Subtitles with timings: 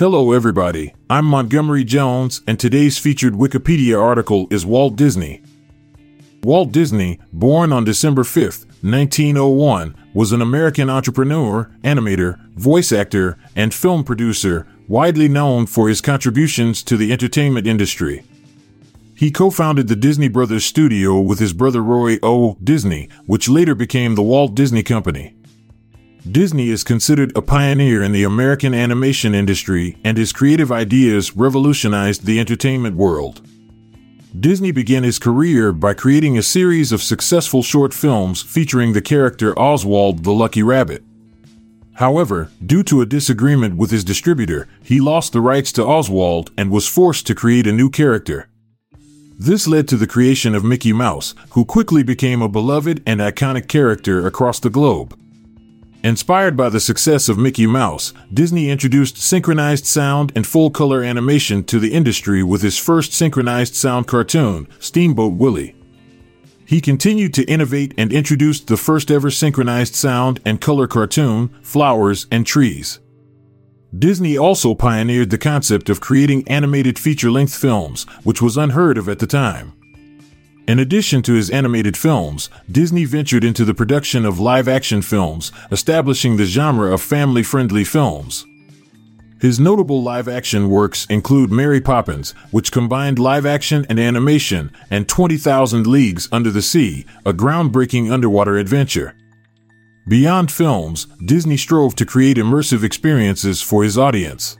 [0.00, 0.94] Hello, everybody.
[1.10, 5.42] I'm Montgomery Jones, and today's featured Wikipedia article is Walt Disney.
[6.42, 13.74] Walt Disney, born on December 5, 1901, was an American entrepreneur, animator, voice actor, and
[13.74, 18.22] film producer, widely known for his contributions to the entertainment industry.
[19.14, 22.56] He co founded the Disney Brothers Studio with his brother Roy O.
[22.64, 25.36] Disney, which later became the Walt Disney Company.
[26.28, 32.26] Disney is considered a pioneer in the American animation industry, and his creative ideas revolutionized
[32.26, 33.40] the entertainment world.
[34.38, 39.58] Disney began his career by creating a series of successful short films featuring the character
[39.58, 41.02] Oswald the Lucky Rabbit.
[41.94, 46.70] However, due to a disagreement with his distributor, he lost the rights to Oswald and
[46.70, 48.48] was forced to create a new character.
[49.38, 53.68] This led to the creation of Mickey Mouse, who quickly became a beloved and iconic
[53.68, 55.18] character across the globe.
[56.02, 61.62] Inspired by the success of Mickey Mouse, Disney introduced synchronized sound and full color animation
[61.64, 65.76] to the industry with his first synchronized sound cartoon, Steamboat Willie.
[66.64, 72.26] He continued to innovate and introduced the first ever synchronized sound and color cartoon, Flowers
[72.30, 73.00] and Trees.
[73.98, 79.06] Disney also pioneered the concept of creating animated feature length films, which was unheard of
[79.08, 79.74] at the time.
[80.66, 85.50] In addition to his animated films, Disney ventured into the production of live action films,
[85.72, 88.46] establishing the genre of family friendly films.
[89.40, 95.08] His notable live action works include Mary Poppins, which combined live action and animation, and
[95.08, 99.14] 20,000 Leagues Under the Sea, a groundbreaking underwater adventure.
[100.06, 104.58] Beyond films, Disney strove to create immersive experiences for his audience.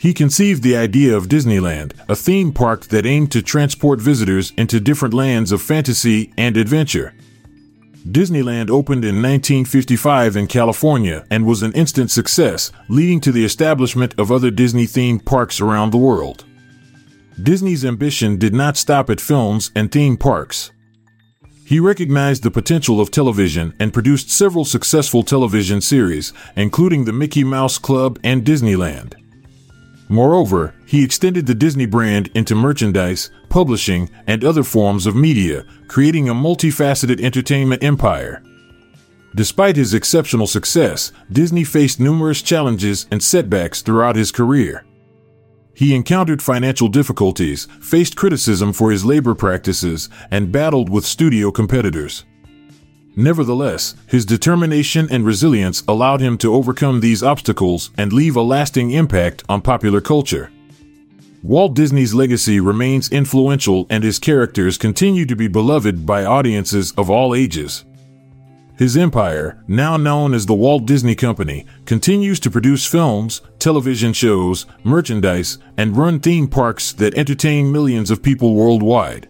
[0.00, 4.80] He conceived the idea of Disneyland, a theme park that aimed to transport visitors into
[4.80, 7.12] different lands of fantasy and adventure.
[8.08, 14.14] Disneyland opened in 1955 in California and was an instant success, leading to the establishment
[14.18, 16.46] of other Disney themed parks around the world.
[17.42, 20.72] Disney's ambition did not stop at films and theme parks.
[21.66, 27.44] He recognized the potential of television and produced several successful television series, including The Mickey
[27.44, 29.19] Mouse Club and Disneyland.
[30.10, 36.28] Moreover, he extended the Disney brand into merchandise, publishing, and other forms of media, creating
[36.28, 38.42] a multifaceted entertainment empire.
[39.36, 44.84] Despite his exceptional success, Disney faced numerous challenges and setbacks throughout his career.
[45.74, 52.24] He encountered financial difficulties, faced criticism for his labor practices, and battled with studio competitors.
[53.16, 58.92] Nevertheless, his determination and resilience allowed him to overcome these obstacles and leave a lasting
[58.92, 60.50] impact on popular culture.
[61.42, 67.08] Walt Disney's legacy remains influential and his characters continue to be beloved by audiences of
[67.08, 67.84] all ages.
[68.76, 74.64] His empire, now known as the Walt Disney Company, continues to produce films, television shows,
[74.84, 79.28] merchandise, and run theme parks that entertain millions of people worldwide.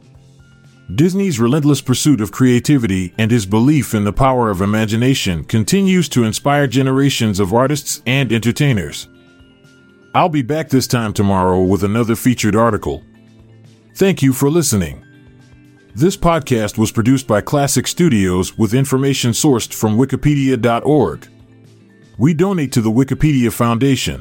[0.95, 6.25] Disney's relentless pursuit of creativity and his belief in the power of imagination continues to
[6.25, 9.09] inspire generations of artists and entertainers.
[10.15, 13.05] I'll be back this time tomorrow with another featured article.
[13.95, 15.05] Thank you for listening.
[15.95, 21.29] This podcast was produced by Klassic Studios with information sourced from Wikipedia.org.
[22.19, 24.19] We donate to the Wikipedia Foundation,